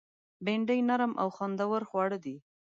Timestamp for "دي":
2.25-2.35